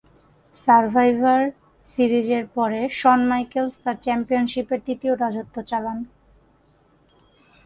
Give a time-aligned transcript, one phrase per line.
[0.57, 1.41] Survivor
[1.89, 6.03] সিরিজের পরে শন Michael's তার চ্যাম্পিয়নশীপের তৃতীয় রাজত্ব চলায়।